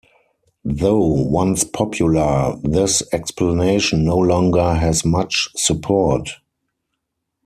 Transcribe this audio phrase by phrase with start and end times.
[0.65, 6.27] Though once popular, this explanation no longer has much support.